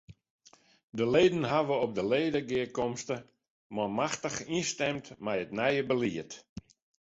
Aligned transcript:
De 0.99 1.05
leden 1.15 1.43
hawwe 1.51 1.73
op 1.85 1.91
de 1.97 2.03
ledegearkomste 2.13 3.15
manmachtich 3.75 4.37
ynstimd 4.57 5.05
mei 5.25 5.37
it 5.43 5.51
nije 5.59 5.83
belied. 5.89 6.31